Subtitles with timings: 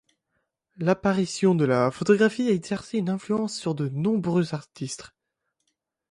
[0.77, 5.11] L'apparition de la photographie a exercé une influence sur de nombreux artistes.